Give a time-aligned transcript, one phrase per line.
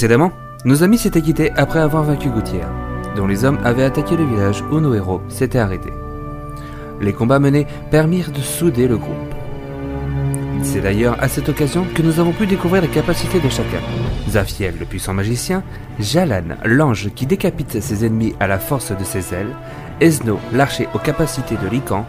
[0.00, 0.32] Précédemment,
[0.64, 2.62] nos amis s'étaient quittés après avoir vaincu Gauthier,
[3.16, 5.92] dont les hommes avaient attaqué le village où nos héros s'étaient arrêtés.
[7.02, 9.34] Les combats menés permirent de souder le groupe.
[10.62, 13.82] C'est d'ailleurs à cette occasion que nous avons pu découvrir les capacités de chacun.
[14.26, 15.62] Zafiel, le puissant magicien,
[15.98, 19.54] Jalan, l'ange qui décapite ses ennemis à la force de ses ailes,
[20.00, 22.06] Esno, l'archer aux capacités de Lycan,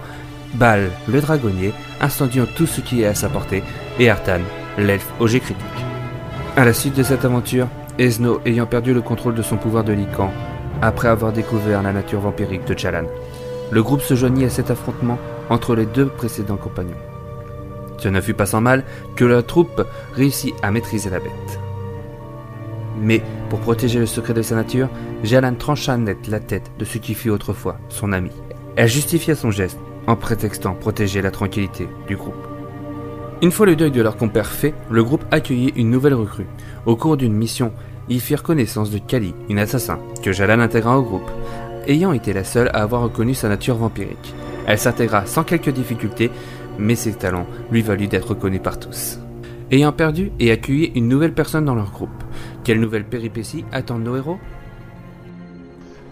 [0.53, 3.63] Bal, le dragonnier, incendiant tout ce qui est à sa portée,
[3.99, 4.39] et Artan,
[4.77, 5.67] l'elfe au jet critique.
[6.57, 7.67] À la suite de cette aventure,
[7.99, 10.31] Esno ayant perdu le contrôle de son pouvoir de Lycan,
[10.81, 13.05] après avoir découvert la nature vampirique de Jalan,
[13.71, 15.17] le groupe se joignit à cet affrontement
[15.49, 16.95] entre les deux précédents compagnons.
[17.97, 18.83] Ce ne fut pas sans mal
[19.15, 21.59] que la troupe réussit à maîtriser la bête.
[22.99, 24.89] Mais, pour protéger le secret de sa nature,
[25.23, 28.31] Jalan trancha net la tête de ce qui fut autrefois son ami.
[28.75, 32.50] Elle justifia son geste en prétextant protéger la tranquillité du groupe.
[33.43, 36.45] Une fois le deuil de leur compère fait, le groupe accueillit une nouvelle recrue.
[36.85, 37.73] Au cours d'une mission,
[38.07, 41.31] ils firent connaissance de Kali, une assassin, que Jalan intégra au groupe,
[41.87, 44.35] ayant été la seule à avoir reconnu sa nature vampirique.
[44.67, 46.29] Elle s'intégra sans quelques difficultés,
[46.77, 49.17] mais ses talents lui valut d'être reconnue par tous.
[49.71, 52.09] Ayant perdu et accueilli une nouvelle personne dans leur groupe,
[52.63, 54.37] quelle nouvelle péripétie attendent nos héros?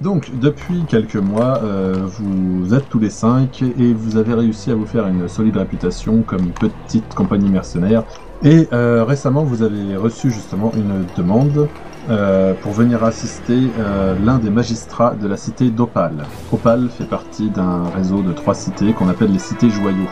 [0.02, 4.76] Donc, depuis quelques mois, euh, vous êtes tous les cinq et vous avez réussi à
[4.76, 8.04] vous faire une solide réputation comme petite compagnie mercenaire.
[8.44, 11.68] Et euh, récemment, vous avez reçu justement une demande
[12.10, 16.24] euh, pour venir assister euh, l'un des magistrats de la cité d'Opal.
[16.54, 20.10] Opal fait partie d'un réseau de trois cités qu'on appelle les cités joyaux.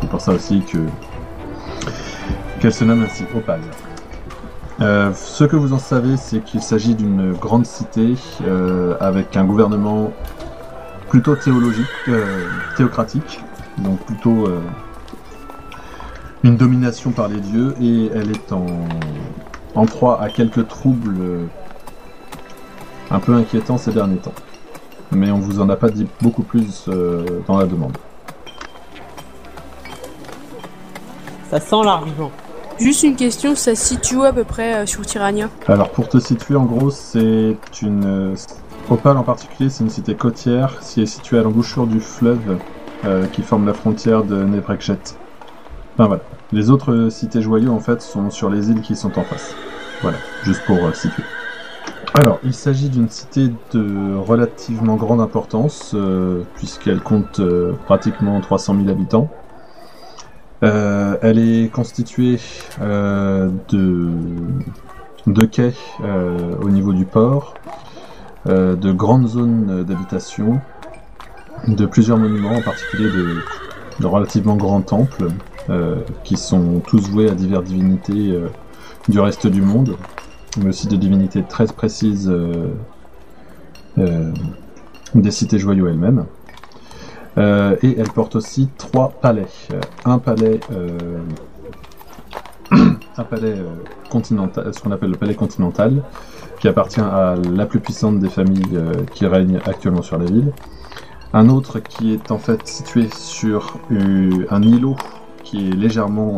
[0.00, 0.78] C'est pour ça aussi que
[2.60, 3.60] qu'elle se nomme ainsi, Opal.
[4.80, 9.44] Euh, ce que vous en savez, c'est qu'il s'agit d'une grande cité euh, avec un
[9.44, 10.12] gouvernement
[11.10, 13.40] plutôt théologique, euh, théocratique,
[13.78, 14.58] donc plutôt euh,
[16.42, 18.66] une domination par les dieux, et elle est en,
[19.76, 21.46] en proie à quelques troubles euh,
[23.12, 24.34] un peu inquiétants ces derniers temps.
[25.12, 27.96] Mais on vous en a pas dit beaucoup plus euh, dans la demande.
[31.48, 32.32] Ça sent l'argent.
[32.78, 35.48] Juste une question, ça se situe où à peu près euh, sur Tyrannia?
[35.68, 38.34] Alors pour te situer en gros, c'est une euh,
[38.90, 42.58] Opal en particulier, c'est une cité côtière qui est située à l'embouchure du fleuve
[43.04, 44.98] euh, qui forme la frontière de Nebrekjet.
[45.94, 46.22] Enfin voilà.
[46.52, 49.54] Les autres cités joyaux en fait sont sur les îles qui sont en face.
[50.02, 51.22] Voilà, juste pour euh, situer.
[52.14, 55.96] Alors, il s'agit d'une cité de relativement grande importance,
[56.54, 57.40] puisqu'elle compte
[57.86, 59.28] pratiquement 300 000 habitants.
[60.64, 62.40] Euh, elle est constituée
[62.80, 67.54] euh, de, quais euh, au niveau du port,
[68.46, 70.60] de grandes zones d'habitation,
[71.66, 73.36] de plusieurs monuments, en particulier de,
[74.00, 75.28] de relativement grands temples,
[76.24, 78.38] qui sont tous voués à diverses divinités
[79.08, 79.96] du reste du monde,
[80.58, 82.30] mais aussi de divinités très précises
[83.96, 86.26] des cités joyaux elles-mêmes.
[87.36, 89.46] Euh, et elle porte aussi trois palais.
[89.72, 91.20] Euh, un palais, euh,
[93.16, 93.56] un palais
[94.10, 96.02] continental, ce qu'on appelle le palais continental,
[96.60, 98.78] qui appartient à la plus puissante des familles
[99.12, 100.52] qui règnent actuellement sur la ville.
[101.32, 104.96] Un autre qui est en fait situé sur un îlot
[105.42, 106.36] qui est légèrement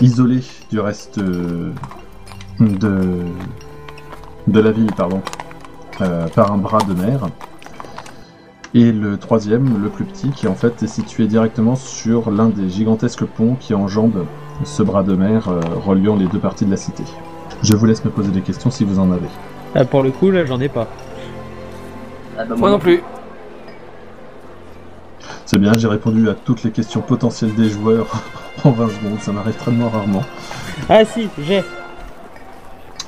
[0.00, 1.72] isolé du reste de,
[4.46, 5.22] de la ville, pardon,
[6.34, 7.28] par un bras de mer.
[8.74, 12.68] Et le troisième, le plus petit, qui en fait est situé directement sur l'un des
[12.68, 14.26] gigantesques ponts qui enjambent
[14.64, 17.04] ce bras de mer euh, reliant les deux parties de la cité.
[17.62, 19.28] Je vous laisse me poser des questions si vous en avez.
[19.74, 20.86] Ah, pour le coup, là, j'en ai pas.
[22.36, 23.02] Ah bah, Moi non plus.
[25.46, 28.06] C'est bien, j'ai répondu à toutes les questions potentielles des joueurs
[28.64, 30.22] en 20 secondes, ça m'arrive très rarement.
[30.90, 31.64] Ah si, j'ai.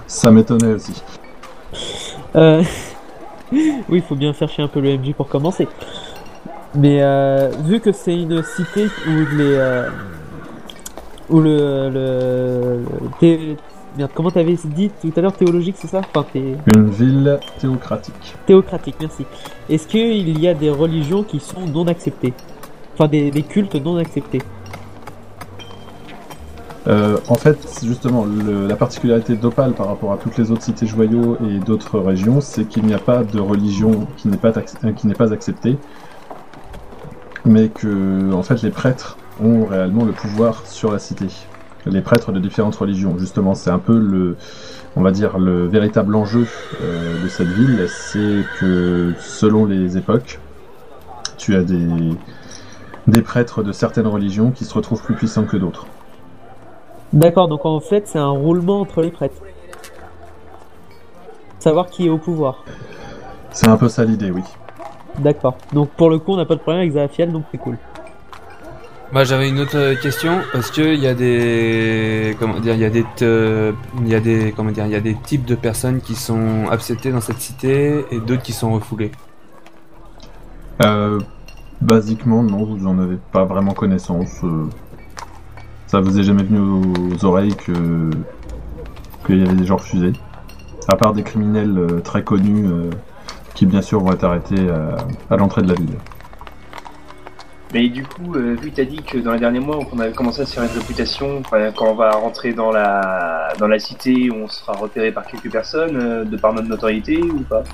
[0.07, 1.03] Ça m'étonnait aussi.
[2.35, 2.63] Euh...
[3.53, 5.67] oui, il faut bien faire chier un peu le MJ pour commencer.
[6.75, 9.89] Mais euh, vu que c'est une cité où les euh,
[11.29, 13.57] où le le, le thé-
[13.99, 16.01] merde, comment t'avais dit tout à l'heure théologique, c'est ça?
[16.15, 18.35] Enfin, Une ville théocratique.
[18.47, 19.27] théocratique, merci.
[19.69, 22.35] Est-ce qu'il y a des religions qui sont non acceptées?
[22.95, 24.43] Enfin, des, des cultes non acceptés?
[26.87, 30.87] Euh, en fait, justement, le- la particularité d'Opal par rapport à toutes les autres cités
[30.87, 34.53] joyaux et d'autres régions, c'est qu'il n'y a pas de religion qui n'est pas,
[34.85, 35.79] euh, pas acceptée,
[37.45, 41.29] mais que, en fait, les prêtres ont réellement le pouvoir sur la cité.
[41.87, 44.37] Les prêtres de différentes religions, justement, c'est un peu le,
[44.97, 46.47] on va dire, le véritable enjeu
[46.83, 50.41] euh, de cette ville, c'est que selon les époques,
[51.39, 52.19] tu as des,
[53.07, 55.89] des prêtres de certaines religions qui se retrouvent plus puissants que d'autres.
[57.13, 59.43] D'accord, donc en fait, c'est un roulement entre les prêtres.
[61.59, 62.65] Savoir qui est au pouvoir.
[63.51, 64.43] C'est un peu ça l'idée, oui.
[65.19, 65.57] D'accord.
[65.73, 67.77] Donc pour le coup, on n'a pas de problème avec Zafiel, donc c'est cool.
[69.13, 70.39] Moi j'avais une autre euh, question.
[70.55, 74.21] Est-ce qu'il y a des comment dire il y a des te- il y a
[74.21, 77.41] des comment dire il y a des types de personnes qui sont acceptées dans cette
[77.41, 79.11] cité et d'autres qui sont refoulées?
[80.85, 81.19] Euh,
[81.81, 84.31] basiquement, non, vous en avez pas vraiment connaissance.
[84.45, 84.67] euh,
[85.91, 88.11] ça vous est jamais venu aux oreilles que
[89.27, 90.13] qu'il y avait des gens refusés.
[90.87, 92.91] À part des criminels euh, très connus euh,
[93.55, 94.97] qui, bien sûr, vont être arrêtés à,
[95.35, 95.99] à l'entrée de la ville.
[97.75, 100.13] Mais du coup, euh, vu que t'as dit que dans les derniers mois, on avait
[100.13, 104.31] commencé à se faire une réputation, quand on va rentrer dans la dans la cité,
[104.33, 107.65] on sera repéré par quelques personnes, euh, de par notre notoriété ou pas?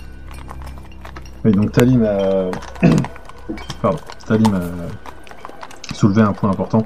[1.45, 2.51] Et donc Talim a...
[3.83, 6.85] Pardon, Talim a soulevé un point important.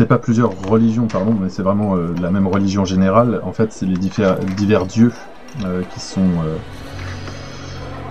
[0.00, 3.42] C'est pas plusieurs religions, pardon, mais c'est vraiment euh, la même religion générale.
[3.44, 5.12] En fait, c'est les divers dieux
[5.62, 6.56] euh, qui sont euh,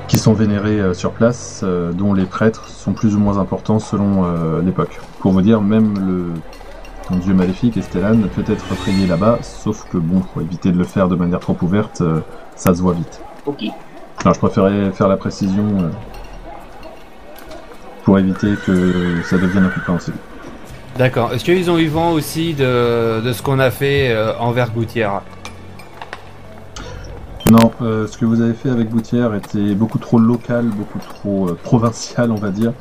[0.08, 1.66] qui sont vénérés sur place,
[1.96, 5.00] dont les prêtres sont plus ou moins importants selon l'époque.
[5.18, 6.26] Pour vous dire, même le
[7.12, 10.84] un dieu maléfique, Estelan, peut être prié là-bas, sauf que bon, pour éviter de le
[10.84, 12.04] faire de manière trop ouverte,
[12.56, 13.20] ça se voit vite.
[13.48, 13.64] Ok.
[14.22, 15.90] Alors je préférais faire la précision
[18.04, 20.18] pour éviter que ça devienne incompréhensible.
[21.00, 21.32] D'accord.
[21.32, 25.22] Est-ce qu'ils ont eu vent aussi de, de ce qu'on a fait euh, envers Gouttière
[27.50, 31.48] Non, euh, ce que vous avez fait avec Gouttière était beaucoup trop local, beaucoup trop
[31.48, 32.74] euh, provincial, on va dire,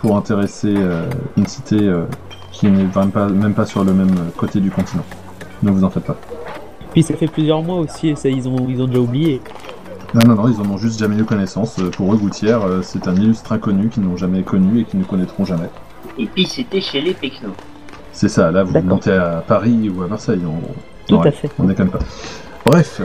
[0.00, 1.08] pour intéresser euh,
[1.38, 2.04] une cité euh,
[2.52, 5.04] qui n'est même pas, même pas sur le même côté du continent.
[5.62, 6.18] Ne vous en faites pas.
[6.92, 9.40] Puis ça fait plusieurs mois aussi, et ça, ils ont, ils ont déjà oublié.
[10.12, 11.76] Non, non, non, ils en ont juste jamais eu connaissance.
[11.96, 15.04] Pour eux, Gouttière, euh, c'est un illustre inconnu qu'ils n'ont jamais connu et qu'ils ne
[15.04, 15.70] connaîtront jamais.
[16.18, 17.52] Et puis c'était chez les Pecnos.
[18.12, 20.42] C'est ça, là, vous montez à Paris ou à Marseille.
[20.46, 20.60] On,
[21.08, 21.50] Tout Ouais, à fait.
[21.58, 21.98] On déconne pas.
[22.66, 23.00] Bref.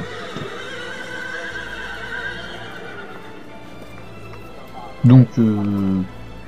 [5.06, 6.02] Donc, euh,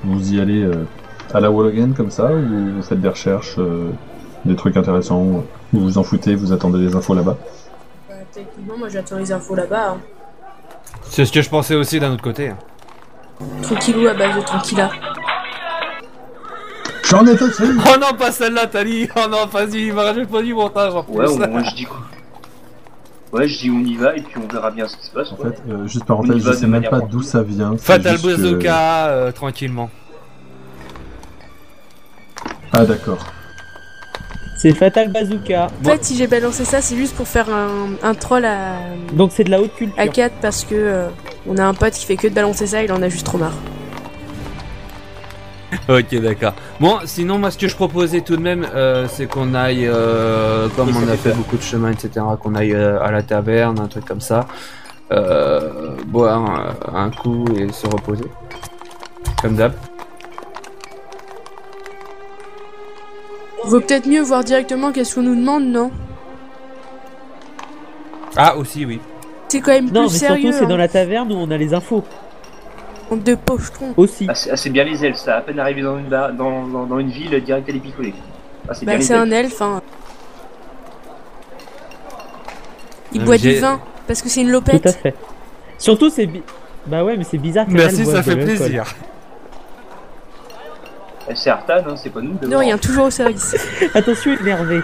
[0.04, 0.84] vous y allez euh,
[1.32, 3.90] à la wall again comme ça, ou vous faites des recherches, euh,
[4.44, 7.36] des trucs intéressants, ou vous vous en foutez, vous attendez les infos là-bas?
[8.08, 9.90] Bah, techniquement, moi j'attends les infos là-bas.
[9.92, 9.98] hein.
[11.04, 12.52] C'est ce que je pensais aussi d'un autre côté.
[13.62, 14.90] Tranquillou à base de tranquilla.
[17.10, 21.04] J'en ai Oh non, pas celle-là, Tali Oh non, vas-y, rajoute pas du montage en
[21.08, 22.00] Ouais, on- moi je dis quoi
[23.32, 25.30] Ouais, je dis on y va et puis on verra bien ce qui se passe.
[25.32, 27.76] En fait, euh, juste parenthèse, je sais même pas d'où ça vient.
[27.78, 29.88] Fatal que- Bazooka, euh, tranquillement.
[32.72, 33.18] Ah d'accord.
[34.58, 35.68] C'est Fatal Bazooka.
[35.84, 38.74] En fait, si j'ai balancé ça, c'est juste pour faire un, un troll à,
[39.12, 39.94] Donc c'est de la haute culture.
[39.98, 41.08] à 4 parce que euh,
[41.46, 43.38] on a un pote qui fait que de balancer ça, il en a juste trop
[43.38, 43.54] marre.
[45.98, 46.52] Ok, d'accord.
[46.78, 50.68] Bon, sinon, moi, ce que je proposais tout de même, euh, c'est qu'on aille, euh,
[50.76, 53.88] comme on a fait beaucoup de chemin, etc., qu'on aille euh, à la taverne, un
[53.88, 54.46] truc comme ça,
[55.10, 58.24] euh, boire un, un coup et se reposer.
[59.42, 59.72] Comme d'hab.
[63.64, 65.90] Vaut peut-être mieux voir directement qu'est-ce qu'on nous demande, non?
[68.36, 69.00] Ah, aussi, oui.
[69.48, 70.52] C'est quand même Non, mais plus sérieux.
[70.52, 70.78] surtout c'est dans hein.
[70.78, 72.04] la taverne où on a les infos
[73.16, 73.94] de pochetons.
[73.96, 74.26] aussi.
[74.28, 75.36] Ah, c'est ah, c'est bien les elfes, ça.
[75.36, 76.32] À peine arrivé dans une, dans,
[76.66, 78.14] dans, dans une ville, direct à les picoler.
[78.68, 79.22] Ah, c'est bien Bah, les c'est elfes.
[79.22, 79.82] un elfe, hein.
[83.12, 84.90] Il Non, boit mais j'ai- du vin parce que c'est une Tout à lopette.
[85.02, 85.14] fait.
[85.78, 86.42] Surtout c'est bi-
[86.86, 87.66] bah ouais mais c'est bizarre.
[87.66, 88.56] qu'un Merci, elfe boive ça de fait l'alcool.
[88.56, 88.84] plaisir.
[91.28, 92.34] Eh, C'est Artan, hein, c'est pas nous.
[92.34, 93.56] De rien, toujours au service.
[93.94, 94.80] Attention énervé.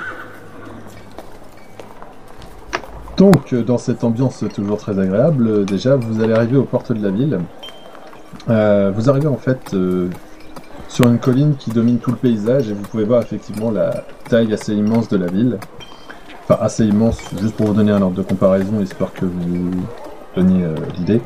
[3.16, 6.92] Donc, euh, dans cette ambiance toujours très agréable, euh, déjà, vous allez arriver aux portes
[6.92, 7.38] de la ville.
[8.49, 10.09] Euh, vous arrivez en fait euh,
[10.88, 14.52] sur une colline qui domine tout le paysage et vous pouvez voir effectivement la taille
[14.52, 15.59] assez immense de la ville.
[16.45, 19.71] Enfin, assez immense, juste pour vous donner un ordre de comparaison, histoire que vous
[20.37, 21.21] donniez euh, l'idée.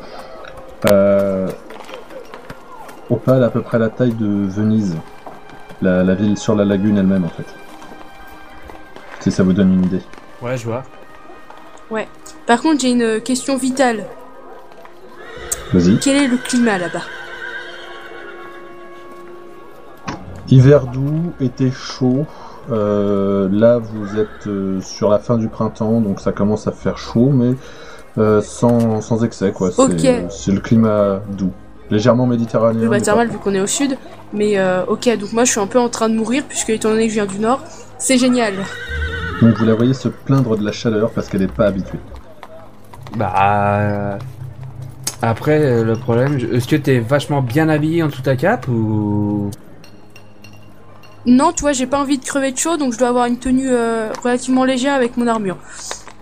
[0.89, 1.47] Euh,
[3.09, 4.95] Opale, à peu près la taille de Venise,
[5.81, 7.45] la, la ville sur la lagune elle-même en fait.
[9.19, 10.01] Si ça vous donne une idée.
[10.41, 10.83] Ouais, je vois.
[12.51, 14.05] Par contre, j'ai une question vitale.
[15.73, 15.97] Vas-y.
[15.99, 17.01] Quel est le climat là-bas?
[20.49, 22.25] Hiver doux, été chaud.
[22.71, 26.97] Euh, là, vous êtes euh, sur la fin du printemps, donc ça commence à faire
[26.97, 27.55] chaud, mais
[28.17, 29.71] euh, sans, sans excès, quoi.
[29.71, 30.29] C'est Ok.
[30.29, 31.51] c'est le climat doux.
[31.89, 32.89] Légèrement méditerranéen.
[32.89, 33.19] Bah, trop.
[33.25, 33.97] vu qu'on est au sud.
[34.33, 36.89] Mais euh, ok, donc moi je suis un peu en train de mourir puisque étant
[36.89, 37.61] donné que je viens du nord,
[37.97, 38.53] c'est génial.
[39.41, 41.99] Donc vous la voyez se plaindre de la chaleur parce qu'elle n'est pas habituée.
[43.17, 44.17] Bah.
[45.21, 49.51] Après, euh, le problème, est-ce que t'es vachement bien habillé en tout à cap ou?
[51.27, 53.37] Non, tu vois, j'ai pas envie de crever de chaud, donc je dois avoir une
[53.37, 55.57] tenue euh, relativement légère avec mon armure.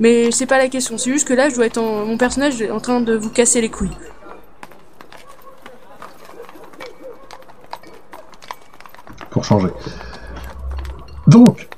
[0.02, 2.06] Mais c'est pas la question, c'est juste que là, je dois être en...
[2.06, 3.96] mon personnage est en train de vous casser les couilles.
[9.30, 9.70] pour changer.
[11.28, 11.70] Donc,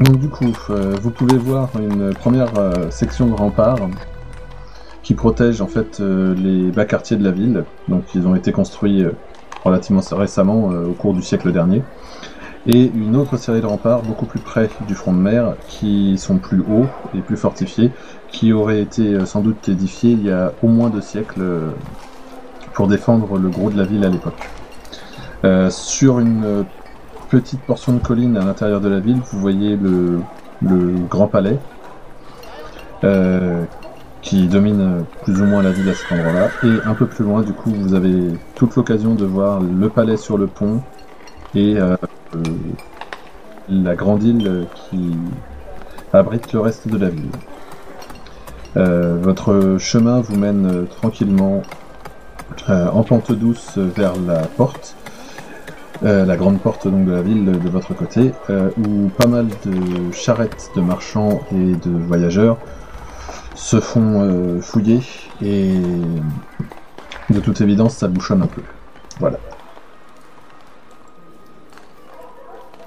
[0.00, 3.78] donc du coup, euh, vous pouvez voir une première euh, section de rempart
[5.10, 7.64] qui protège en fait euh, les bas quartiers de la ville.
[7.88, 9.10] Donc, ils ont été construits euh,
[9.64, 11.82] relativement récemment, euh, au cours du siècle dernier.
[12.68, 16.38] Et une autre série de remparts beaucoup plus près du front de mer, qui sont
[16.38, 17.90] plus hauts et plus fortifiés,
[18.28, 21.42] qui auraient été sans doute édifiés il y a au moins deux siècles
[22.72, 24.48] pour défendre le gros de la ville à l'époque.
[25.70, 26.64] Sur une
[27.30, 30.20] petite portion de colline à l'intérieur de la ville, vous voyez le,
[31.08, 31.58] grand palais
[34.22, 36.48] qui domine euh, plus ou moins la ville à cet endroit-là.
[36.64, 40.16] Et un peu plus loin, du coup, vous avez toute l'occasion de voir le palais
[40.16, 40.82] sur le pont
[41.54, 41.96] et euh,
[42.34, 42.38] euh,
[43.68, 45.16] la grande île qui
[46.12, 47.30] abrite le reste de la ville.
[48.76, 51.62] Votre chemin vous mène tranquillement
[52.68, 54.94] en pente douce vers la porte,
[56.02, 60.70] la grande porte donc de la ville de, votre côté, où pas mal de charrettes
[60.76, 62.58] de marchands et de voyageurs
[63.60, 65.00] se font euh, fouiller
[65.42, 65.74] et
[67.28, 68.62] de toute évidence ça bouchonne un peu.
[69.18, 69.38] Voilà.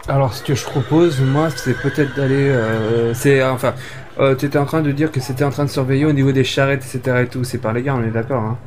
[0.10, 2.50] Alors, ce que je propose, moi, c'est peut-être d'aller.
[2.50, 3.74] euh, c'est enfin,
[4.20, 6.34] euh, tu étais en train de dire que c'était en train de surveiller au niveau
[6.34, 7.22] des charrettes, etc.
[7.24, 7.46] et tout.
[7.46, 8.44] C'est par les gars, on est d'accord.
[8.44, 8.58] Hein.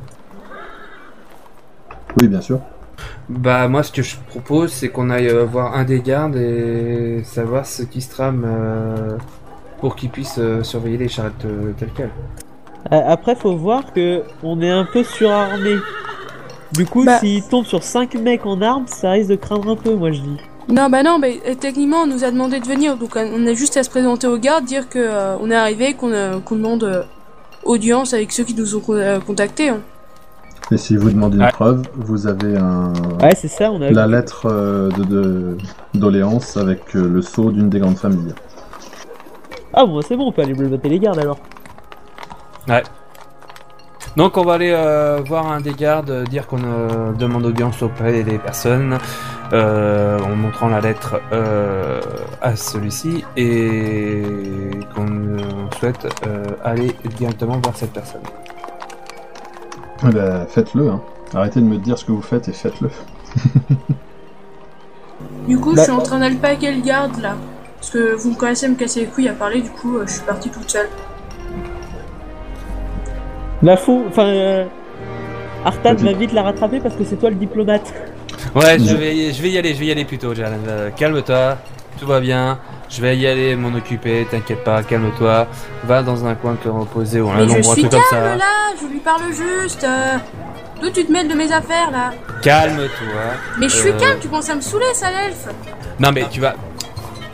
[2.19, 2.59] Oui, bien sûr.
[3.29, 7.21] Bah, moi, ce que je propose, c'est qu'on aille euh, voir un des gardes et
[7.23, 9.17] savoir ce qui se trame euh,
[9.79, 12.11] pour qu'il puisse euh, surveiller les charrettes euh, telles quelles.
[12.91, 15.75] Euh, Après, faut voir que on est un peu surarmé.
[16.73, 17.19] Du coup, Bah.
[17.19, 20.21] s'il tombe sur 5 mecs en armes, ça risque de craindre un peu, moi je
[20.21, 20.37] dis.
[20.69, 23.47] Non, bah non, mais euh, techniquement, on nous a demandé de venir, donc euh, on
[23.47, 26.39] a juste à se présenter aux gardes, dire que euh, on est arrivé, qu'on euh,
[26.39, 27.03] qu'on demande euh,
[27.63, 29.69] audience avec ceux qui nous ont con- euh, contactés.
[29.69, 29.79] hein.
[30.69, 31.51] Et si vous demandez une Ouais.
[31.53, 32.91] preuve, vous avez un,
[33.21, 33.89] Ouais, c'est ça, on a.
[33.89, 35.57] la lettre euh, de de-
[35.93, 38.33] doléance avec euh, le sceau d'une des grandes familles.
[39.79, 41.37] Ah bon, c'est bon, on peut aller voter les gardes alors.
[44.15, 47.83] Donc, on va aller euh, voir un des gardes, euh, dire qu'on euh, demande audience
[47.83, 48.97] auprès des personnes,
[49.53, 52.01] euh, en montrant la lettre euh,
[52.41, 54.23] à celui-ci et
[54.95, 55.37] qu'on euh,
[55.79, 58.23] souhaite euh, aller directement voir cette personne.
[60.03, 61.01] Eh ben, faites-le, hein.
[61.35, 62.89] Arrêtez de me dire ce que vous faites et faites-le.
[65.47, 67.35] Du coup, Bah- je suis en train d'alpaguer le garde là.
[67.79, 70.03] Parce que vous me connaissez à me casser les couilles à parler, du coup, euh,
[70.07, 70.89] je suis partie toute seule.
[73.63, 74.65] La fou, enfin, euh...
[75.65, 77.91] Artan va vite la rattraper parce que c'est toi le diplomate.
[78.55, 80.59] Ouais, je Je- vais, je vais y aller, je vais y aller plus tôt, Jalen.
[80.67, 81.57] Euh, calme-toi,
[81.99, 82.59] tout va bien.
[82.89, 85.47] Je vais y aller m'en occuper, t'inquiète pas, calme-toi.
[85.83, 88.01] Va dans un coin te reposer ou un Mais je endroit, un suis truc comme
[88.11, 88.35] calme ça.
[88.37, 89.83] là, je lui parle juste.
[89.83, 90.17] euh.
[90.81, 92.11] D'où tu te mêles de mes affaires là?
[92.43, 92.87] Calme-toi.
[93.59, 95.47] Mais je suis Euh, calme, tu penses à me saouler, sale elfe?
[95.99, 96.53] Non mais tu vas.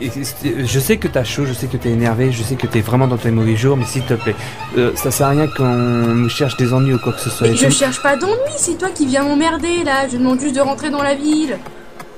[0.00, 2.80] C'est- Je sais que t'as chaud, je sais que t'es énervé, je sais que t'es
[2.80, 4.34] vraiment dans tes mauvais jours, mais s'il te plaît,
[4.78, 7.48] euh, ça sert à rien qu'on cherche des ennuis ou quoi que ce soit.
[7.48, 7.70] Et je tout.
[7.72, 11.02] cherche pas d'ennui, c'est toi qui viens m'emmerder là, je demande juste de rentrer dans
[11.02, 11.58] la ville.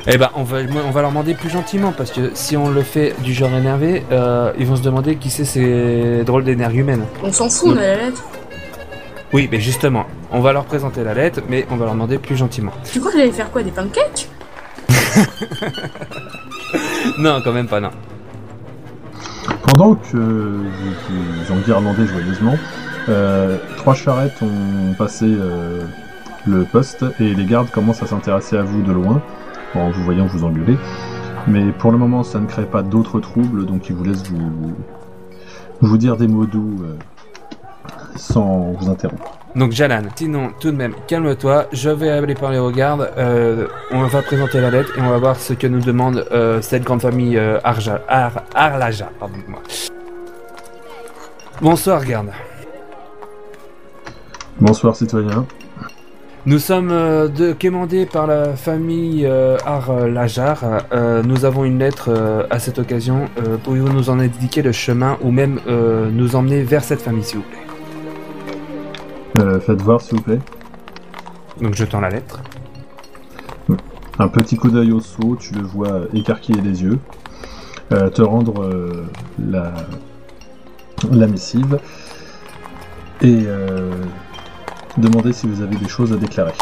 [0.08, 2.82] Eh ben, on va, on va leur demander plus gentiment parce que si on le
[2.82, 7.04] fait du genre énervé, euh, ils vont se demander qui c'est ces drôles d'énergumènes.
[7.24, 8.22] On s'en fout, on a la lettre.
[9.32, 12.36] Oui, mais justement, on va leur présenter la lettre, mais on va leur demander plus
[12.36, 12.70] gentiment.
[12.92, 14.28] Tu crois que j'allais faire quoi Des pancakes?
[17.18, 17.90] Non, quand même pas, non.
[19.68, 20.64] Pendant que vous,
[21.08, 22.56] vous en guirlandez joyeusement,
[23.08, 25.82] euh, trois charrettes ont passé euh,
[26.46, 29.22] le poste et les gardes commencent à s'intéresser à vous de loin,
[29.74, 30.76] en vous voyant vous engueuler.
[31.46, 34.74] Mais pour le moment, ça ne crée pas d'autres troubles, donc ils vous laissent vous,
[35.80, 36.96] vous dire des mots doux euh,
[38.16, 39.35] sans vous interrompre.
[39.56, 44.04] Donc Jalan, sinon tout de même, calme-toi, je vais aller parler aux gardes, euh, on
[44.04, 47.00] va présenter la lettre et on va voir ce que nous demande euh, cette grande
[47.00, 49.10] famille euh, Arja, Ar, Arlaja.
[49.18, 49.62] Pardon-moi.
[51.62, 52.32] Bonsoir garde.
[54.60, 55.46] Bonsoir citoyens.
[56.44, 59.26] Nous sommes euh, de, commandés par la famille
[59.64, 60.82] Arlajar.
[61.24, 63.30] Nous avons une lettre à cette occasion.
[63.64, 65.60] Pourriez-vous nous en indiquer le chemin ou même
[66.12, 67.65] nous emmener vers cette famille s'il vous plaît?
[69.38, 70.38] Euh, faites voir s'il vous plaît.
[71.60, 72.40] Donc je tends la lettre.
[74.18, 76.98] Un petit coup d'œil au seau, tu le vois écarquiller les yeux,
[77.92, 79.06] euh, te rendre euh,
[79.38, 79.74] la,
[81.10, 81.78] la missive
[83.20, 83.46] et
[84.98, 86.52] demander si vous avez des choses à déclarer.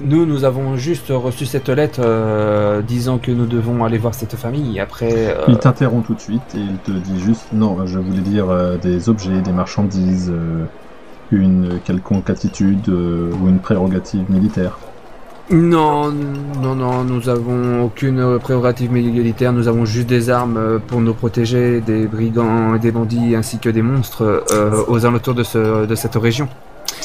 [0.00, 4.36] Nous, nous avons juste reçu cette lettre euh, disant que nous devons aller voir cette
[4.36, 4.78] famille.
[4.78, 8.20] Après, euh, Il t'interrompt tout de suite et il te dit juste non, je voulais
[8.20, 10.30] dire euh, des objets, des marchandises,
[11.32, 14.76] une quelconque attitude ou une prérogative militaire.
[15.50, 19.54] non, non, non, nous avons aucune prérogative militaire.
[19.54, 23.70] Nous avons juste des armes pour nous protéger des brigands et des bandits ainsi que
[23.70, 24.44] des monstres
[24.88, 26.48] aux alentours de, ce, de cette région.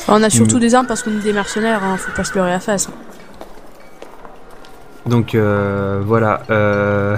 [0.08, 0.60] On a surtout Mm.
[0.60, 2.88] des armes parce qu'on est des mercenaires, hein, faut pas se leurrer la face.
[2.89, 2.93] hein.
[5.05, 6.41] Donc euh, voilà.
[6.50, 7.17] euh,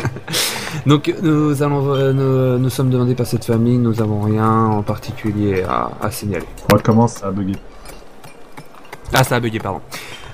[0.86, 3.78] Donc nous allons, euh, nous, nous sommes demandés par cette famille.
[3.78, 6.46] Nous n'avons rien en particulier à, à signaler.
[6.72, 7.56] On commence à bugger.
[9.12, 9.80] Ah, ça a bugué, pardon.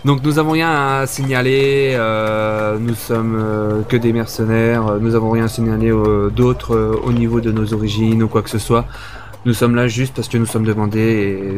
[0.04, 5.30] Donc nous avons rien à signaler, euh, nous sommes euh, que des mercenaires, nous avons
[5.30, 8.58] rien à signaler euh, d'autre euh, au niveau de nos origines ou quoi que ce
[8.58, 8.84] soit.
[9.46, 10.98] Nous sommes là juste parce que nous sommes demandés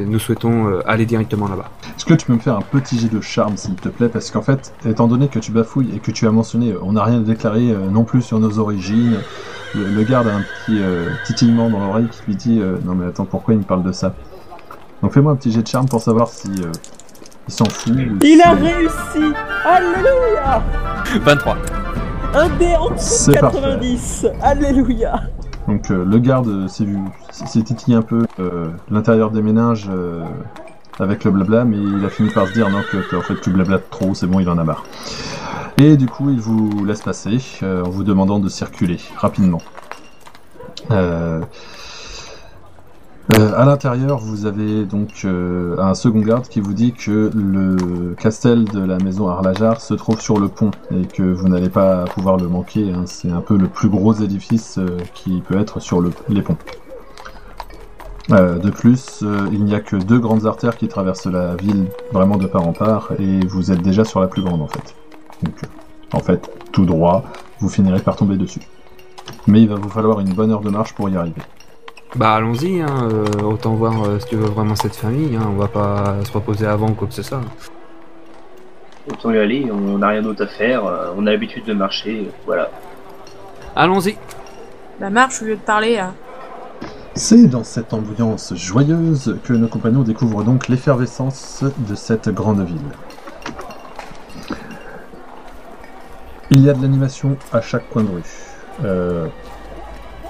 [0.02, 1.70] et nous souhaitons euh, aller directement là-bas.
[1.96, 4.08] Est-ce que tu peux me faire un petit jet de charme, s'il te plaît?
[4.10, 6.92] Parce qu'en fait, étant donné que tu bafouilles et que tu as mentionné, euh, on
[6.92, 9.16] n'a rien à déclarer euh, non plus sur nos origines,
[9.74, 12.94] le, le garde a un petit euh, titillement dans l'oreille qui lui dit euh, Non,
[12.94, 14.14] mais attends, pourquoi il me parle de ça?
[15.02, 16.70] Donc fais-moi un petit jet de charme pour savoir si euh,
[17.48, 17.92] il s'en fout.
[17.96, 20.62] ou Il a si- réussi Alléluia
[21.24, 21.56] 23.
[22.34, 23.60] Un dé en dessous de C'est parfait.
[23.62, 25.22] 90 Alléluia
[25.68, 26.98] Donc euh, le garde s'est vu,
[27.62, 30.24] titillé un peu euh, l'intérieur des méninges euh,
[30.98, 33.50] avec le blabla, mais il a fini par se dire non que, en fait tu
[33.50, 34.84] blablates trop, c'est bon, il en a marre.
[35.76, 39.60] Et du coup, il vous laisse passer en vous demandant de circuler rapidement.
[40.90, 41.40] Euh,
[43.36, 48.14] euh, à l'intérieur, vous avez donc euh, un second garde qui vous dit que le
[48.14, 52.04] castel de la maison Arlajar se trouve sur le pont et que vous n'allez pas
[52.04, 52.90] pouvoir le manquer.
[52.92, 53.02] hein.
[53.06, 56.56] C'est un peu le plus gros édifice euh, qui peut être sur le- les ponts.
[58.30, 62.36] Euh, de plus, il n'y a que deux grandes artères qui traversent la ville vraiment
[62.36, 64.94] de part en part et vous êtes déjà sur la plus grande en fait.
[65.42, 65.54] Donc,
[66.12, 67.24] en fait, tout droit,
[67.60, 68.60] vous finirez par tomber dessus.
[69.46, 71.40] Mais il va vous falloir une bonne heure de marche pour y arriver.
[72.16, 75.36] Bah allons-y, hein, euh, autant voir euh, si tu veux vraiment cette famille.
[75.36, 77.40] Hein, on va pas se reposer avant ou quoi que ce soit.
[79.10, 82.30] Autant y aller, on n'a rien d'autre à faire, euh, on a l'habitude de marcher,
[82.46, 82.70] voilà.
[83.76, 84.16] Allons-y.
[85.00, 85.98] Bah marche au lieu de parler.
[85.98, 86.14] hein.
[87.14, 92.76] C'est dans cette ambiance joyeuse que nos compagnons découvrent donc l'effervescence de cette grande ville.
[96.50, 99.30] Il y a de l'animation à chaque coin de rue.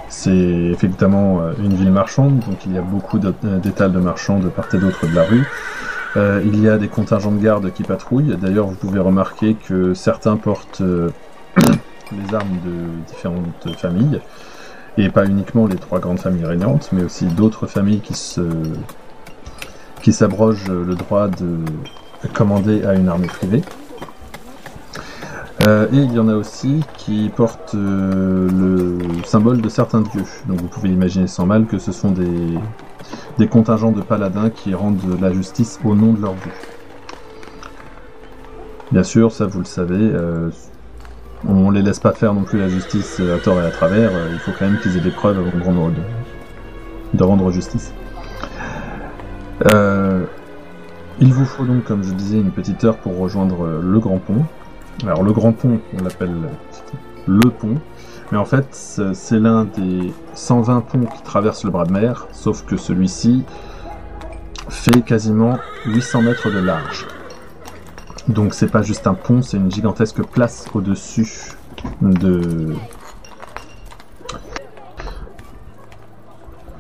[0.09, 4.39] C'est effectivement euh, une ville marchande, donc il y a beaucoup euh, d'étals de marchands
[4.39, 5.47] de part et d'autre de la rue.
[6.17, 8.37] Euh, il y a des contingents de gardes qui patrouillent.
[8.41, 10.81] D'ailleurs, vous pouvez remarquer que certains portent
[11.61, 14.21] les armes de différentes familles
[14.97, 18.41] et pas uniquement les trois grandes familles régnantes, mais aussi d'autres familles qui se
[20.03, 21.59] qui s'abrogent le droit de
[22.33, 23.63] commander à une armée privée.
[25.69, 30.25] Euh, et il y en a aussi qui portent euh, le symbole de certains dieux.
[30.47, 35.21] Donc vous pouvez imaginer sans mal que ce sont des, contingents de paladins qui rendent
[35.21, 36.53] la justice au nom de leur dieu.
[38.93, 40.49] Bien sûr, ça vous le savez, euh,
[41.47, 44.31] on les laisse pas faire non plus la justice à tort et à travers, euh,
[44.33, 45.93] il faut quand même qu'ils aient des preuves avant de rendre,
[47.13, 47.93] de, rendre justice.
[51.21, 54.47] Il vous faut donc, comme je disais, une petite heure pour rejoindre le Grand Pont.
[55.05, 56.35] Alors le Grand Pont, on l'appelle
[57.27, 57.77] le pont,
[58.33, 58.67] mais en fait
[59.15, 63.45] c'est l'un des 120 ponts qui traversent le bras de mer, sauf que celui-ci
[64.69, 67.07] fait quasiment 800 mètres de large.
[68.29, 71.53] Donc c'est pas juste un pont, c'est une gigantesque place au-dessus
[72.03, 72.75] de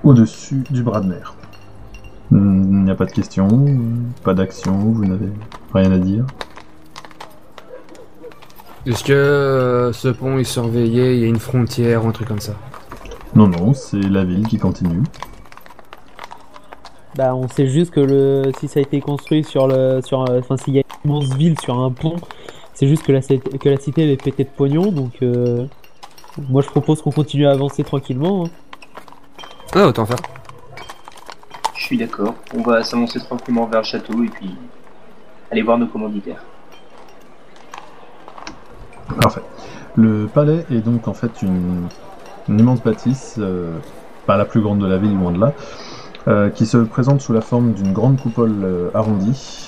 [0.02, 1.34] au-dessus du bras de mer.
[2.30, 3.66] Hmm, Il n'y a pas de questions,
[4.24, 5.32] pas d'action, vous n'avez
[5.72, 6.26] rien à dire.
[8.88, 12.26] Est-ce que euh, ce pont est surveillé Il y a une frontière ou un truc
[12.28, 12.54] comme ça
[13.34, 15.02] Non, non, c'est la ville qui continue.
[17.14, 20.38] Bah, on sait juste que le, si ça a été construit sur le, sur, euh,
[20.40, 22.16] enfin, s'il y a une immense ville sur un pont,
[22.72, 25.66] c'est juste que la, cité- que la cité elle est pétée de pognon, donc euh,
[26.48, 28.46] moi je propose qu'on continue à avancer tranquillement.
[28.46, 28.50] hein.
[29.74, 30.18] Ah, autant faire.
[31.74, 34.54] Je suis d'accord, on va s'avancer tranquillement vers le château et puis
[35.50, 36.42] aller voir nos commanditaires.
[39.20, 39.40] Parfait.
[39.98, 41.88] Le palais est donc en fait une,
[42.48, 43.72] immense bâtisse, euh,
[44.26, 45.52] pas la plus grande de la ville, loin de là,
[46.28, 49.66] euh, qui se présente sous la forme d'une grande coupole euh, arrondie,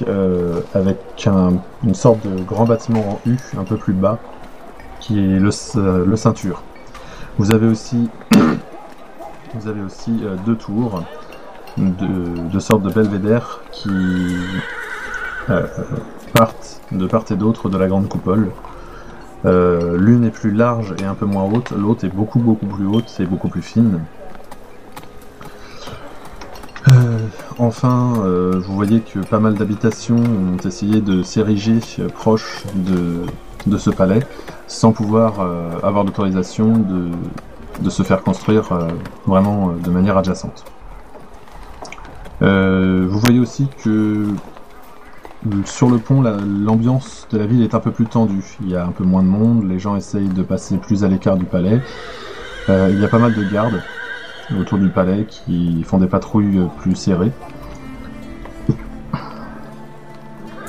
[0.73, 4.19] avec un- une sorte de grand bâtiment en U un peu plus bas,
[5.01, 6.63] qui est le, ceinture.
[7.37, 8.09] Vous avez aussi,
[10.47, 11.03] deux tours
[11.77, 13.91] de, sorte de belvédère qui
[16.35, 18.53] partent de part et d'autre de la grande coupole.
[19.47, 22.87] Euh, L'une est plus large et un peu moins haute, l'autre est beaucoup beaucoup plus
[22.87, 24.01] haute et beaucoup plus fine.
[26.91, 27.19] Euh,
[27.59, 31.79] enfin, euh, vous voyez que pas mal d'habitations ont essayé de s'ériger
[32.15, 34.21] proche de, ce palais
[34.67, 35.41] sans pouvoir
[35.83, 37.09] avoir l'autorisation de,
[37.81, 38.69] de se faire construire
[39.27, 40.65] vraiment de manière adjacente.
[42.41, 44.27] Vous voyez aussi que
[45.65, 48.45] sur le pont, la- l'ambiance de la ville est un peu plus tendue.
[48.63, 51.09] Il y a un peu moins de monde, les gens essayent de passer plus à
[51.09, 51.81] l'écart du palais.
[52.69, 53.83] Euh, il y a pas mal de gardes
[54.59, 57.33] autour du palais qui font des patrouilles euh, plus serrées.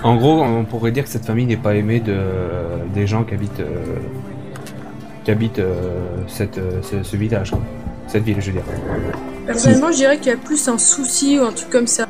[0.04, 2.18] En gros, on pourrait dire que cette famille n'est pas aimée de,
[2.94, 3.98] des gens qui habitent, euh,
[5.24, 7.60] qui habitent euh, cette, ce, ce village, quoi.
[8.08, 8.64] Cette ville, je veux dire.
[9.46, 12.08] Personnellement, je dirais qu'il y a plus un souci ou un truc comme ça.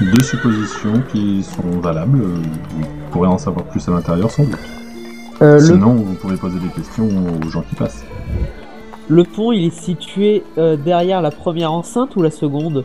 [0.00, 2.20] Deux suppositions qui sont valables.
[2.22, 2.42] euh,
[2.78, 4.58] Vous pourrez en savoir plus à l'intérieur sans doute.
[5.42, 8.04] Euh, le, Sinon, vous pouvez poser des questions aux gens qui passent.
[9.08, 12.84] le pont, il est situé euh, derrière la première enceinte ou la seconde?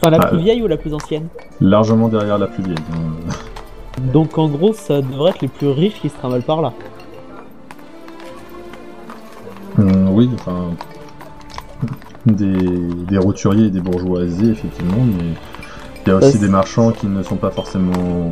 [0.00, 1.28] Enfin, la Bah, plus vieille ou la plus ancienne?
[1.60, 2.76] Largement derrière la plus vieille.
[4.12, 6.72] Donc en gros, ça devrait être les plus riches qui se travaillent par là.
[9.78, 10.70] Hum, oui, enfin.
[12.26, 12.52] Des,
[13.08, 15.30] des roturiers et des bourgeoisies, effectivement, mais
[16.06, 18.30] il y a aussi des marchands qui ne sont pas forcément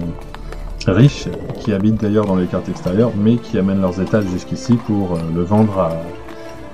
[0.86, 1.28] riches,
[1.60, 5.18] qui habitent d'ailleurs dans les cartes extérieures, mais qui amènent leurs étages jusqu'ici pour euh,
[5.34, 5.92] le vendre à,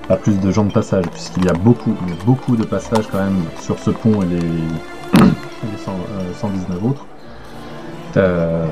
[0.09, 1.93] à plus de gens de passage, puisqu'il y a beaucoup,
[2.25, 6.85] beaucoup de passages quand même sur ce pont et les, et les 100, euh, 119
[6.85, 7.05] autres.
[8.17, 8.65] Euh,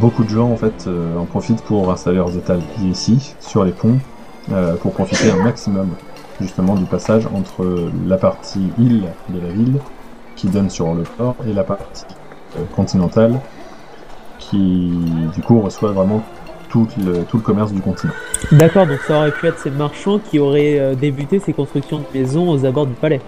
[0.00, 3.72] beaucoup de gens en fait euh, en profitent pour installer leurs étages ici, sur les
[3.72, 3.98] ponts,
[4.80, 5.88] pour profiter un maximum
[6.40, 9.80] justement du passage entre la partie île de la ville
[10.36, 12.04] qui donne sur le port et la partie
[12.56, 13.40] euh, continentale
[14.38, 14.92] qui
[15.34, 16.22] du coup reçoit vraiment
[16.68, 18.12] tout le, tout le commerce du continent.
[18.52, 22.18] D'accord, donc ça aurait pu être ces marchands qui auraient euh, débuté ces constructions de
[22.18, 23.20] maisons aux abords du palais.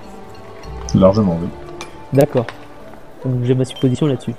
[0.94, 1.49] Largement, oui.
[2.12, 2.47] D'accord.
[3.25, 4.35] Donc j'ai ma supposition là-dessus.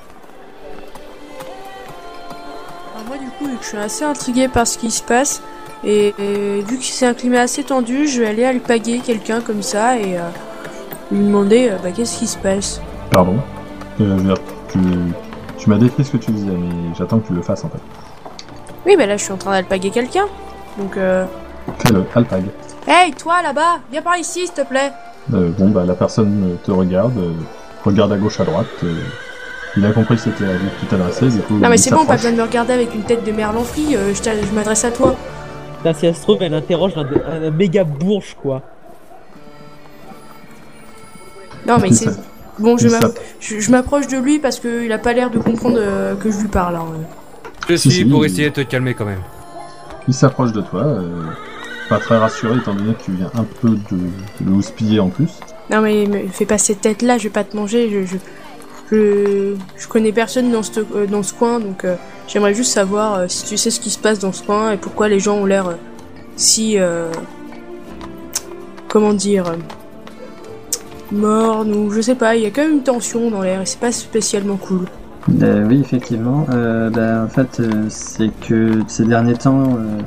[2.95, 5.41] Alors moi, du coup, je suis assez intrigué par ce qui se passe,
[5.83, 9.63] et, et vu que c'est un climat assez tendu, je vais aller alpaguer quelqu'un comme
[9.63, 10.21] ça et euh,
[11.11, 12.81] lui demander euh, bah, qu'est-ce qui se passe.
[13.11, 13.35] Pardon.
[13.35, 13.39] Euh,
[13.99, 14.37] je veux dire,
[14.71, 14.79] tu,
[15.57, 17.79] tu m'as décrit ce que tu disais, mais j'attends que tu le fasses en fait.
[18.85, 20.25] Oui, bah là, je suis en train d'alpaguer quelqu'un.
[20.77, 21.25] Donc, euh...
[21.79, 22.43] Fais-le, Alpag.
[22.87, 24.91] hey, toi là-bas, viens par ici, s'il te plaît.
[25.33, 27.33] Euh, bon, bah la personne te regarde, euh,
[27.83, 28.65] regarde à gauche, à droite.
[28.83, 28.95] euh,
[29.77, 31.53] il a compris que c'était à lui que tu t'adressais, du coup.
[31.55, 34.13] Non, mais c'est bon, pas besoin de me regarder avec une tête de merlan-frit, euh,
[34.15, 35.13] je, m'adresse à toi.
[35.77, 38.61] Putain, si elle se trouve, elle interroge un, un- un méga bourge, quoi.
[41.69, 42.09] Non, mais Il c'est.
[42.57, 46.39] Bon, je m'approche de lui parce qu'il a pas l'air de comprendre euh, que je
[46.39, 46.75] lui parle.
[46.75, 46.85] hein.
[47.69, 49.21] Je Si, suis si, pour il- essayer de te calmer quand même.
[50.07, 51.21] Il s'approche de toi, euh,
[51.87, 53.99] pas très rassuré étant donné que tu viens un peu de,
[54.45, 55.29] le houspiller en plus.
[55.69, 57.89] Non, mais me fais pas cette tête-là, je vais pas te manger.
[57.91, 58.17] Je, je,
[58.91, 61.95] je, je connais personne dans ce, euh, dans ce coin, donc euh,
[62.27, 64.77] j'aimerais juste savoir euh, si tu sais ce qui se passe dans ce coin et
[64.77, 65.73] pourquoi les gens ont l'air euh,
[66.35, 66.77] si.
[66.79, 67.11] euh,
[68.87, 69.45] comment dire.
[71.11, 73.65] Mornes ou je sais pas, il y a quand même une tension dans l'air et
[73.65, 74.85] c'est pas spécialement cool.
[75.41, 76.45] Euh, oui, effectivement.
[76.51, 80.01] Euh, bah, en fait, euh, c'est que ces derniers temps, euh,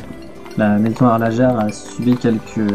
[0.56, 2.72] la maison Arlagère a subi quelques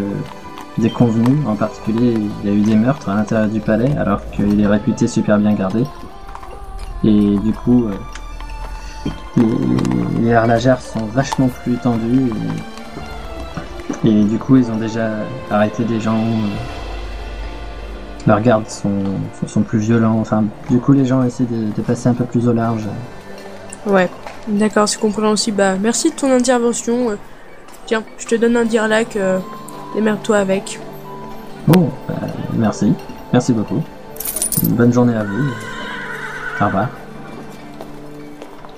[0.78, 1.46] déconvenues.
[1.48, 4.68] En particulier, il y a eu des meurtres à l'intérieur du palais, alors qu'il est
[4.68, 5.84] réputé super bien gardé.
[7.04, 7.88] Et du coup,
[9.36, 9.46] les,
[10.22, 12.32] les sont vachement plus tendus.
[14.04, 15.10] Et du coup, ils ont déjà
[15.52, 16.20] arrêté des gens.
[18.28, 18.92] Leurs gardes sont,
[19.40, 20.20] sont, sont plus violents.
[20.20, 22.84] Enfin, du coup, les gens essaient de, de passer un peu plus au large.
[23.86, 24.10] Ouais,
[24.48, 25.58] d'accord, c'est compréhensible.
[25.58, 27.12] Bah, merci de ton intervention.
[27.12, 27.16] euh.
[27.86, 29.40] Tiens, je te donne un dirlac, euh,
[29.96, 30.80] démerde-toi avec.
[31.68, 32.16] Bon, bah,
[32.54, 32.94] merci.
[33.32, 33.82] Merci beaucoup.
[34.72, 35.46] Bonne journée à vous.
[36.62, 36.90] Au revoir.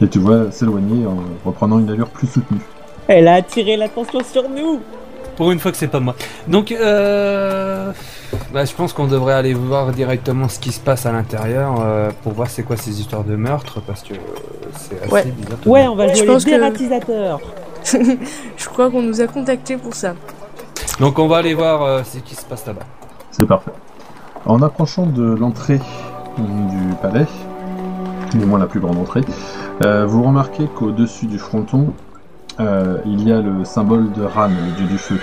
[0.01, 2.61] Et tu vois s'éloigner en reprenant une allure plus soutenue.
[3.07, 4.79] Elle a attiré l'attention sur nous
[5.39, 6.15] Pour une fois que c'est pas moi.
[6.47, 7.93] Donc, euh...
[8.53, 12.11] bah, je pense qu'on devrait aller voir directement ce qui se passe à l'intérieur euh,
[12.23, 14.17] pour voir c'est quoi ces histoires de meurtre parce que euh,
[14.77, 15.23] c'est assez Ouais.
[15.25, 15.57] bizarre.
[15.61, 17.39] tout Ouais, on va Je jouer pense les que- dératisateurs
[18.57, 20.13] Je crois qu'on nous a contactés pour ça.
[20.99, 22.81] Donc, on va aller voir euh, ce qui se passe là-bas.
[23.31, 23.71] C'est parfait.
[24.45, 25.79] En approchant de l'entrée
[26.37, 27.25] du palais,
[28.33, 29.21] du moins la plus grande entrée,
[29.85, 31.93] euh, vous remarquez qu'au-dessus du fronton,
[32.59, 35.19] euh, il y a le symbole de Ran, le dieu du feu.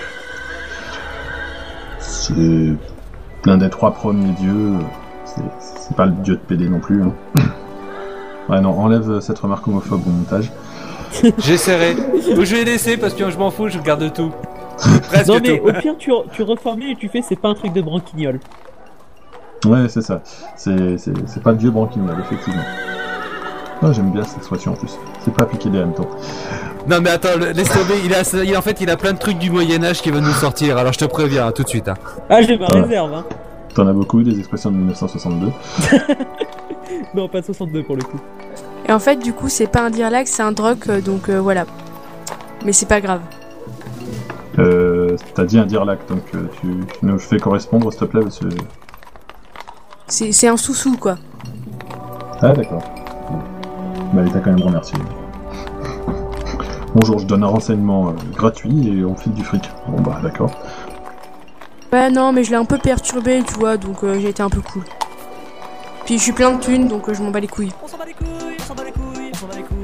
[2.01, 2.35] C'est
[3.45, 4.75] l'un des trois premiers dieux.
[5.25, 7.03] c'est c'est pas le dieu de PD non plus.
[7.03, 7.13] hein.
[8.49, 10.53] Ouais, non, enlève cette remarque homophobe au montage.
[11.39, 11.97] J'essaierai.
[12.39, 14.31] Ou je vais laisser parce que je m'en fous, je garde tout.
[15.09, 15.67] Presque Non mais tout.
[15.69, 18.39] au pire tu, tu reformules et tu fais c'est pas un truc de branquignol.
[19.65, 20.21] Ouais, c'est ça.
[20.57, 22.63] C'est c'est- c'est pas le dieu branquignol, effectivement.
[23.83, 24.97] Ah, j'aime bien cette expression en plus.
[25.25, 26.09] C'est pas piquer des hannetons.
[26.89, 29.19] Non mais attends, le- laisse tomber, il a, il- en fait il a plein de
[29.19, 31.89] trucs du Moyen-Âge qui veulent nous sortir, alors je te préviens hein, tout de suite.
[31.89, 31.95] Hein.
[32.31, 32.81] Ah j'ai ma Ouais.
[32.83, 33.25] réserve hein.
[33.75, 35.49] T'en as beaucoup, des expressions de 1962.
[37.15, 38.21] Non pas 62 pour le coup.
[38.89, 41.41] Et en fait, du coup, c'est pas un diarlac, c'est un droc, euh, donc euh,
[41.41, 41.65] voilà.
[42.65, 43.21] Mais c'est pas grave.
[44.59, 48.23] Euh, T'as dit un dirlac, donc euh, tu, tu nous fais correspondre, s'il te plaît,
[48.23, 48.47] parce que...
[50.09, 51.17] C'est c'est un sous-sous, quoi.
[52.41, 52.83] Ah, d'accord.
[54.13, 54.23] Bon.
[54.23, 54.99] Bah, t'as quand même remercié.
[56.95, 59.69] Bonjour, je donne un renseignement euh, gratuit et on file du fric.
[59.89, 60.51] Bon, bah, d'accord.
[61.93, 64.49] Ouais, non, mais je l'ai un peu perturbé, tu vois, donc euh, j'ai été un
[64.49, 64.83] peu cool.
[66.05, 67.73] Puis je suis plein de thunes, donc euh, je m'en bats les couilles.
[67.83, 69.77] On s'en bat les couilles, on s'en bat les couilles, on s'en bat les couilles.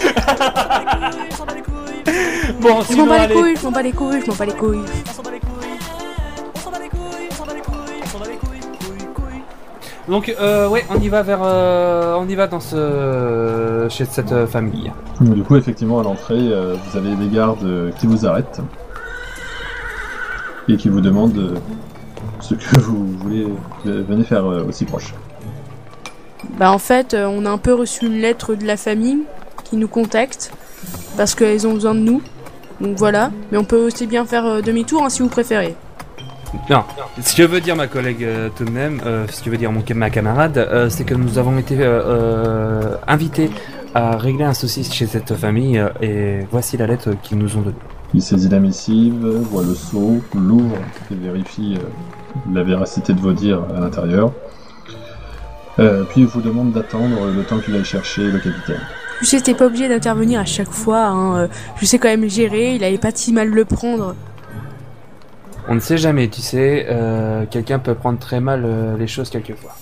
[1.30, 3.82] On s'en bat les couilles, Bon, Je m'en sinon bats les couilles, je m'en bats
[3.82, 4.78] les couilles, je m'en bats les couilles.
[5.08, 5.27] on s'en bat les couilles.
[10.08, 14.32] Donc euh, ouais, on y va vers, euh, on y va dans ce, chez cette
[14.32, 14.90] euh, famille.
[15.20, 18.60] Du coup, effectivement, à l'entrée, euh, vous avez des gardes qui vous arrêtent
[20.68, 21.60] et qui vous demandent
[22.40, 23.46] ce que vous voulez
[23.84, 25.14] venez faire euh, aussi proche.
[26.58, 29.24] Bah en fait, on a un peu reçu une lettre de la famille
[29.64, 30.52] qui nous contacte
[31.16, 32.22] parce qu'elles ont besoin de nous.
[32.80, 35.74] Donc voilà, mais on peut aussi bien faire euh, demi-tour hein, si vous préférez.
[36.70, 36.84] Non,
[37.20, 39.72] ce que veut dire ma collègue euh, tout de même, euh, ce que veut dire
[39.72, 43.50] mon, ma camarade, euh, c'est que nous avons été euh, euh, invités
[43.94, 47.62] à régler un souci chez cette famille euh, et voici la lettre qu'ils nous ont
[47.62, 47.76] donnée.
[48.14, 50.76] Il saisit la missive, voit le sceau, l'ouvre
[51.10, 54.32] et vérifie euh, la véracité de vos dires à l'intérieur.
[55.78, 58.80] Euh, puis il vous demande d'attendre le temps qu'il aille chercher le capitaine.
[59.44, 61.06] T'es pas obligé d'intervenir à chaque fois.
[61.06, 61.48] Hein.
[61.76, 64.14] Je sais quand même le gérer, il avait pas si mal le prendre.
[65.70, 69.28] On ne sait jamais, tu sais, euh, quelqu'un peut prendre très mal euh, les choses
[69.28, 69.72] quelquefois.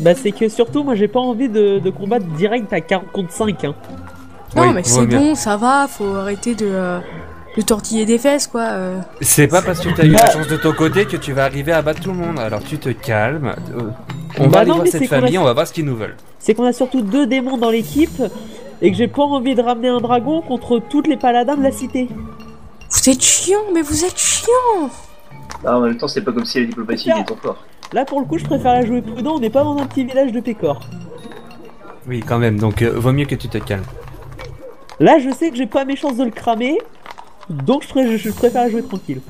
[0.00, 3.32] Bah c'est que surtout moi j'ai pas envie de, de combattre direct à 40 contre
[3.32, 3.74] 5 hein.
[4.54, 6.98] Non, Oui, mais c'est bon, ça va, faut arrêter de, euh,
[7.56, 8.60] de tortiller des fesses, quoi.
[8.62, 8.98] euh.
[9.20, 11.44] C'est pas parce que tu as eu la chance de ton côté que tu vas
[11.44, 12.38] arriver à battre tout le monde.
[12.38, 13.54] Alors tu te calmes.
[14.38, 15.86] on Bah va aller non, voir mais cette a- famille, on va voir ce qu'ils
[15.86, 16.16] nous veulent.
[16.38, 18.22] C'est qu'on a surtout deux démons dans l'équipe
[18.80, 21.72] et que j'ai pas envie de ramener un dragon contre toutes les paladins de la
[21.72, 22.08] cité.
[22.90, 24.90] Vous êtes chiant, mais vous êtes chiant
[25.64, 27.62] Ah, en même temps, c'est pas comme si la diplomatie était ton fort.
[27.92, 30.04] Là pour le coup je préfère la jouer prudent, on n'est pas dans un petit
[30.04, 30.80] village de Pécor.
[32.08, 33.82] Oui, quand même, donc euh, vaut mieux que tu te calmes.
[34.98, 36.78] Là je sais que j'ai pas mes chances de le cramer,
[37.50, 39.20] donc je, pré- je préfère la jouer tranquille.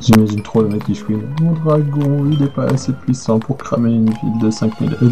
[0.00, 1.28] J'imagine trop le mec qui chouine.
[1.42, 4.94] Mon dragon, il est pas assez puissant pour cramer une ville de 5000...
[4.94, 5.08] Euh, de...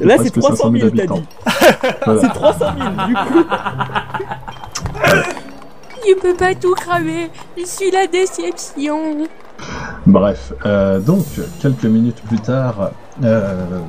[0.00, 1.18] de Là c'est presque 300 000 t'as habitants.
[1.18, 1.26] dit.
[2.04, 2.20] Voilà.
[2.20, 3.44] C'est 300 000 du coup.
[6.06, 9.26] Je peux pas tout cramer, je suis la déception
[10.08, 11.26] Bref, euh, donc,
[11.60, 12.92] quelques minutes plus tard,
[13.22, 13.80] euh,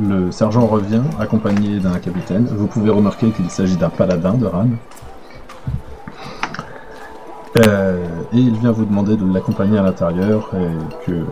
[0.00, 2.44] le sergent revient accompagné d'un capitaine.
[2.50, 4.66] Vous pouvez remarquer qu'il s'agit d'un paladin de Ran.
[7.58, 11.24] Euh, et il vient vous demander de l'accompagner à l'intérieur et que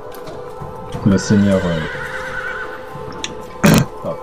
[1.05, 1.61] le seigneur,
[3.64, 3.68] euh,
[4.05, 4.18] pardon,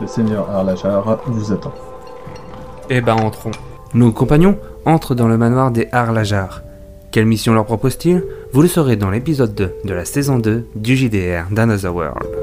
[0.00, 1.74] le seigneur Arlajar vous attend.
[2.88, 3.52] Eh ben, entrons.
[3.94, 6.62] Nos compagnons entrent dans le manoir des Harlajar.
[7.12, 8.22] Quelle mission leur propose-t-il?
[8.52, 12.39] Vous le saurez dans l'épisode 2 de la saison 2 du JDR d'Another World.